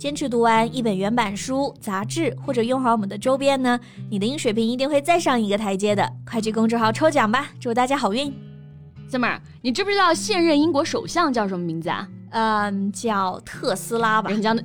[0.00, 3.78] 坚持读完一本原版书、杂志，或者用好我们的周边呢，
[4.08, 6.10] 你的英语水平一定会再上一个台阶的。
[6.26, 8.34] 快去公众号抽奖吧，祝大家好运
[9.10, 12.08] ！Summer，你知不知道现任英国首相叫什么名字啊？
[12.30, 14.30] 嗯，叫特斯拉吧。
[14.30, 14.62] 人家那，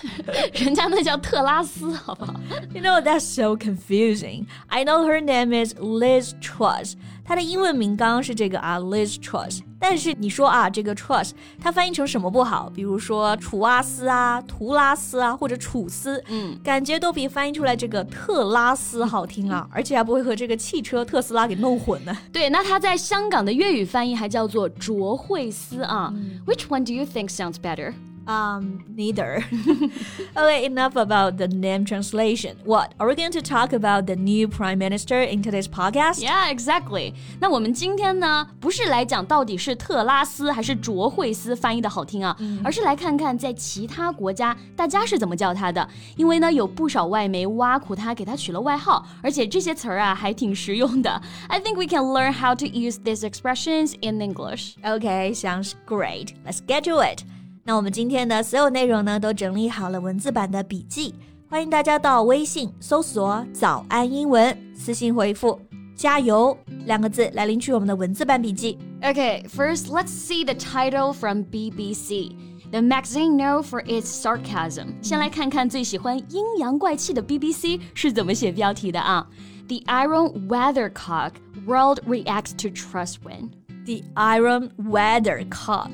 [0.64, 2.32] 人家那叫特拉斯，好不好
[2.72, 4.46] ？You know that's so confusing.
[4.68, 6.94] I know her name is Liz Truss.
[7.26, 9.60] 她的英文名刚刚是这个啊，Liz Truss。
[9.78, 12.70] 但是你说啊，这个 trust 它翻译成什么不好？
[12.74, 22.16] 比如说楚阿斯啊、图拉斯啊，或者楚斯，嗯，感觉都比翻译出来这个特拉斯好听啊，而且还不会和这个汽车特斯拉给弄混呢。
[22.32, 26.12] 对，那它在香港的粤语翻译还叫做卓慧思啊。
[26.46, 27.94] Which one do you think sounds better?
[28.28, 29.42] Um, neither.
[30.36, 32.58] okay, enough about the name translation.
[32.62, 36.20] What are we going to talk about the new prime minister in today's podcast?
[36.22, 37.14] Yeah, exactly.
[37.40, 45.88] 那我们今天呢，不是来讲到底是特拉斯还是卓慧思翻译的好听啊，嗯、而是来看看在其他国家大家是怎么叫他的。
[46.16, 51.10] 因为呢，有不少外媒挖苦他，给他取了外号，而且这些词儿啊还挺实用的。
[51.48, 54.74] I think we can learn how to use these expressions in English.
[54.84, 56.34] Okay, sounds great.
[56.44, 57.22] Let's get to it.
[57.68, 61.14] 那我们今天的所有内容呢，都整理好了文字版的笔记，
[61.50, 65.60] 欢迎大家到微信搜索“早安英文”，私信回复
[65.94, 66.56] “加油”
[66.88, 68.78] 两个字来领取我们的文字版笔记。
[69.02, 72.32] Okay, first let's see the title from BBC.
[72.70, 74.94] The magazine known for its sarcasm.
[75.02, 79.26] 先来看看最喜欢阴阳怪气的 BBC 是怎么写标题的啊
[79.68, 81.32] ？The Iron Weathercock
[81.66, 83.50] World reacts to Trust win.
[83.84, 85.90] The Iron Weathercock.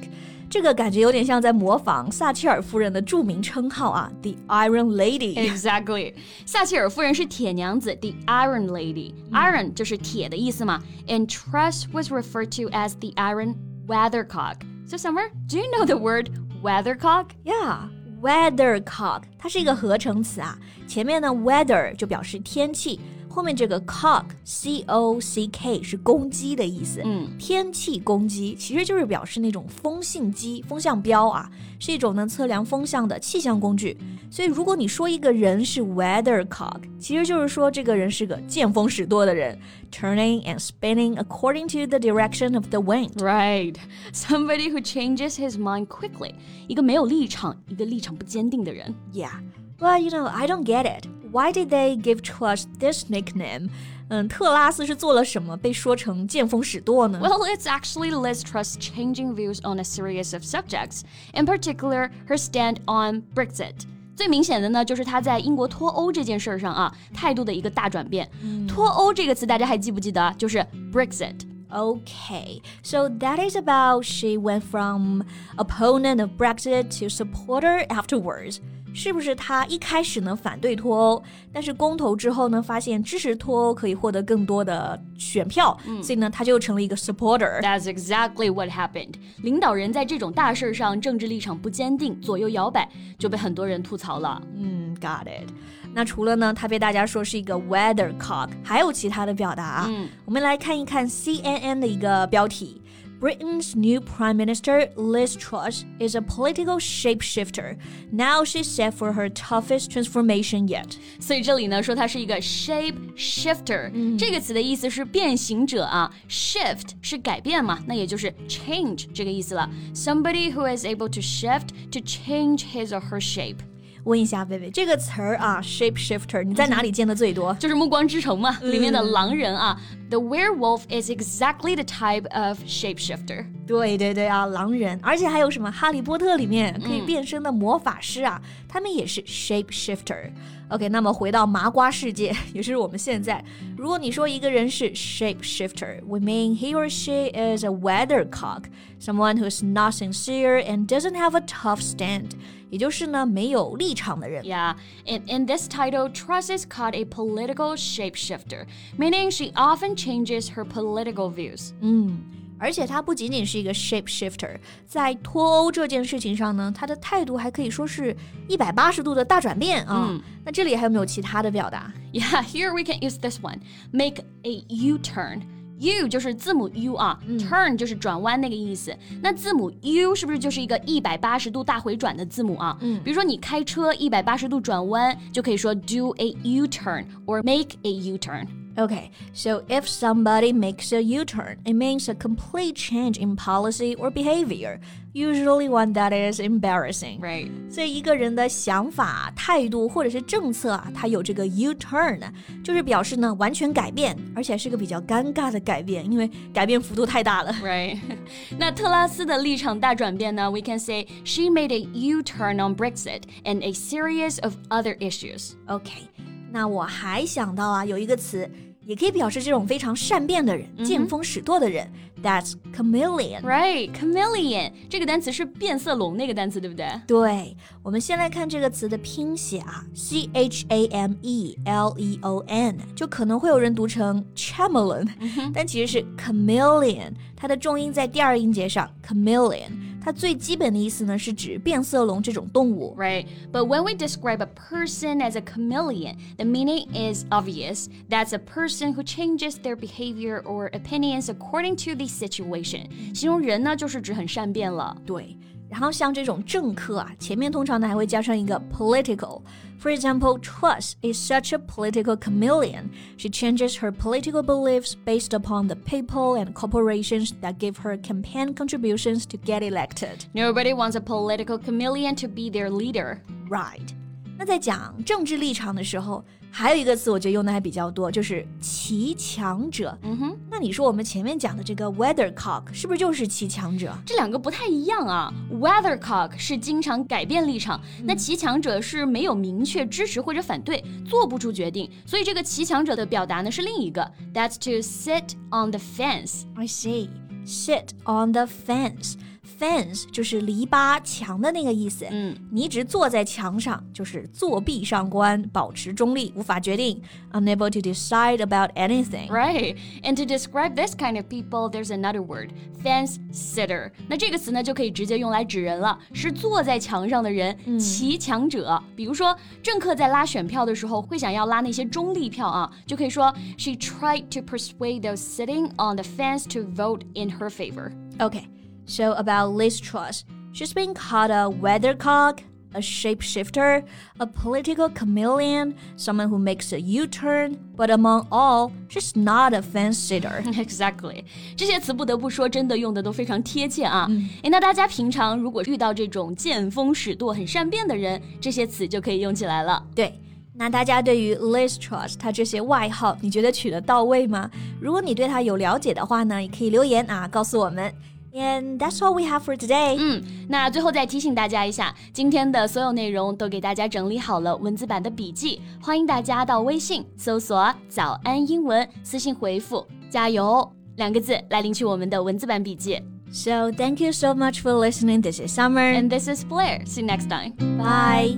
[0.49, 6.13] 这个感觉有点像在模仿撒切尔夫人的着名称号啊，The Iron Lady。Exactly，
[6.45, 13.55] 撒切尔夫人是铁娘子，The Iron Lady。Iron 就是铁的意思嘛，and Truss was referred to as the Iron
[13.87, 14.55] Weathercock.
[14.87, 16.31] So Summer, do you know the word
[16.63, 17.27] weathercock?
[17.43, 17.89] Yeah.
[18.19, 20.57] Weathercock，它是一个合成词啊，
[20.87, 22.99] 前面呢 weather 就表示天气，
[23.33, 33.95] 后面这个 cock c o c k 是公鸡的意思，嗯，天气公鸡其实就是表示那种风信机、风向标啊，是一种呢测量风向的气象工具。
[34.31, 39.57] 所以如果你说一个人是 weathercock，其实就是说这个人是个见风使舵的人，
[39.91, 43.11] turning and spinning according to the direction of the wind.
[43.15, 43.75] Right,
[44.11, 46.33] somebody who changes his mind quickly，
[46.67, 48.93] 一个没有立场、一个立场不坚定的人。
[49.13, 49.31] Yeah.
[49.79, 51.07] Well, you know, I don't get it.
[51.33, 53.69] Why did they give Truss this nickname?
[54.09, 57.19] 嗯，特拉斯是做了什么被说成见风使舵呢？
[57.21, 61.01] Well, it's actually Liz Truss changing views on a series of subjects,
[61.33, 63.75] in particular her stand on Brexit.
[64.15, 68.27] 最明显的呢，就是她在英国脱欧这件事上啊，态度的一个大转变。
[68.67, 70.33] 脱欧这个词大家还记不记得？
[70.37, 71.35] 就是 Brexit。
[71.73, 75.23] Okay, so that is about she went from
[75.57, 78.57] opponent of Brexit to supporter afterwards.
[78.91, 81.23] 是不是他一开始呢反对脱欧，
[81.53, 89.13] 但是公投之后呢，发现支持脱欧可以获得更多的选票，嗯、所以呢，他就成了一个 supporter。That's exactly what happened。
[89.43, 92.89] 领导人在这种大事上政治立场不坚定，左右摇摆，
[93.19, 94.41] 就被很多人吐槽了。
[94.55, 95.47] 嗯，got it。
[95.91, 99.85] 那除了呢，他被大家说是一个 weathercock，还有其他的表达啊。
[99.89, 102.81] 嗯、我们来看一看 CNN 的一个标题。
[103.19, 107.75] Britain's new Prime Minister, Liz Truss, is a political shapeshifter.
[108.13, 110.95] Now she's set for her toughest transformation yet.
[111.19, 119.69] 所以这里呢说它是一个 shape shifter，、嗯、这个词的意思是变形者啊，shift 是改变嘛，那也就是 change 这个意思了。
[119.93, 123.57] Somebody who is able to shift to change his or her shape.
[124.03, 127.53] 问一下贝贝，这个词儿啊，shape shifter，你在哪里见的最多？
[127.55, 129.79] 就是《暮光之城》嘛，里面的狼人啊。
[130.09, 133.45] The werewolf is exactly the type of shapeshifter。
[133.67, 143.43] 对对对啊，狼人，而且还有什么《哈利波特》里面可以变身的魔法师啊，他们也是 shapeshifter。OK，那么回到麻瓜世界，也是我们现在，
[143.75, 151.41] 如果你说一个人是 shapeshifter，we mean he or she is a weathercock，someone who's not sincere and doesn't have a
[151.41, 152.31] tough stand。
[152.69, 154.43] 也就是呢没有立场的人。
[154.43, 154.75] Yeah,
[155.05, 160.63] in in this title, Truss is called a political shapeshifter, meaning she often changes her
[160.63, 161.71] political views.
[161.81, 162.19] 嗯。
[162.58, 164.56] 而且他不仅仅是一个 shape shifter，
[164.86, 168.16] 在脱欧这件事情上呢，他的态度还可以说是
[168.48, 170.08] 一百八十度的大转变啊。
[170.10, 173.58] 嗯、那这里还有没有其他的表达？Yeah, here we can use this one.
[173.90, 175.42] Make a U-turn.
[175.80, 178.96] U 就是字母 U 啊、嗯、，turn 就是转弯那个意思。
[179.20, 182.78] 那字母 U 是不是就是一个一百八十度大回转的字母啊？
[182.80, 188.46] 嗯，比如说你开车一百八十度转弯，就可以说 do a U-turn or make a U-turn。
[188.77, 194.09] Okay, so if somebody makes a U turn, it means a complete change in policy or
[194.09, 194.79] behavior,
[195.11, 197.19] usually one that is embarrassing.
[197.19, 197.49] Right.
[197.69, 202.21] 所以一个人的想法、态度或者是政策啊，他有这个 U turn，
[202.63, 207.51] 就是表示呢完全改变，而且是个比较尴尬的改变，因为改变幅度太大了。
[207.61, 207.97] Right.
[208.57, 210.49] 那特拉斯的立场大转变呢？
[210.49, 215.55] We can say she made a U turn on Brexit and a series of other issues.
[215.67, 216.07] Okay.
[216.51, 218.49] 那我还想到啊，有一个词
[218.86, 220.88] 也可以表示这种非常善变的人、mm hmm.
[220.88, 221.90] 见风使舵的人。
[222.22, 223.42] That's chameleon.
[223.42, 226.88] Right, chameleon 这个单词是变色龙那个单词，对不对？
[227.06, 235.52] 对，我们先来看这个词的拼写啊，C H A M E L E O N，就可能会有人读成 chameleon，、mm hmm.
[235.52, 239.93] 但其实是 chameleon，它的重音在第二音节上，chameleon。
[240.03, 242.95] 它最基本的意思呢，是指变色龙这种动物。
[242.97, 247.87] Right, but when we describe a person as a chameleon, the meaning is obvious.
[248.09, 252.87] That's a person who changes their behavior or opinions according to the situation.
[253.13, 254.97] 形容人呢，就是指很善变了。
[255.05, 255.37] 对。
[255.73, 262.89] 然后像这种政客啊，前面通常呢还会加上一个 political。For example, Truss is such a political chameleon.
[263.17, 268.53] She changes her political beliefs based upon the people and corporations that give her campaign
[268.53, 270.25] contributions to get elected.
[270.33, 273.21] Nobody wants a political chameleon to be their leader.
[273.47, 273.93] Right.
[274.36, 279.96] 那在讲政治立场的时候，还有一个词我觉得用的还比较多，就是骑强者。
[280.02, 283.96] 嗯哼，那你说我们前面讲的这个 weathercock 是不是就是骑强者？
[284.04, 285.32] 这两个不太一样啊。
[285.52, 291.90] weathercock 是经常改变立场，那骑强者是没有明确支持或者反对，做不出决定。
[292.04, 296.42] 所以这个骑强者的表达呢是另一个，That's to sit on the fence.
[296.54, 297.08] I see.
[297.46, 299.14] Sit on the fence.
[299.59, 302.05] Fence 就是篱笆墙的那个意思。
[302.09, 307.01] 嗯，你一直坐在墙上，就是作壁上观，保持中立，无法决定，
[307.33, 309.27] unable to decide about anything.
[309.29, 309.75] Right.
[310.03, 312.51] And to describe this kind of people, there's another word,
[312.83, 313.91] fence sitter.
[314.07, 318.81] 那这个词呢，就可以直接用来指人了，是坐在墙上的人，骑墙者。
[318.95, 327.91] 比如说，政客在拉选票的时候，会想要拉那些中立票啊，就可以说，She tried to persuade those sitting on the fence to vote in her favor.
[328.19, 328.43] Okay.
[328.85, 332.39] So about Liz Truss, she's been called a weathercock,
[332.73, 333.83] a shapeshifter,
[334.19, 339.97] a political chameleon, someone who makes a U-turn, but among all, she's not a fence
[339.97, 340.43] sitter.
[340.53, 341.23] Exactly，
[341.55, 344.07] 这些词不得不说，真的用的都非常贴切啊。
[344.09, 349.83] 嗯、诶，那大家平常如果遇到这种见风使舵、很善变的人，这些词就可以用起来了。
[349.95, 350.13] 对。
[350.53, 354.51] 那大家对于 Liz Truss 她这些外号，你觉得取得到位吗？
[354.81, 357.93] 如果你对她有了解的话呢，也可以留言啊，告诉我们。
[358.33, 359.95] And that's all we have for today.
[359.97, 373.01] 嗯，那最后再提醒大家一下，今天的所有内容都给大家整理好了文字版的笔记，欢迎大家到微信搜索“早安英文”，私信回复“加油”两个字来领取我们的文字版笔记。
[373.31, 375.21] So thank you so much for listening.
[375.21, 375.93] This is Summer.
[375.93, 376.85] And this is Blair.
[376.85, 377.53] See you next time.
[377.77, 378.37] Bye.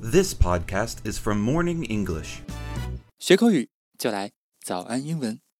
[0.00, 2.38] This podcast is from Morning English.
[3.18, 4.30] 学口语就来
[4.63, 5.41] 早安英文。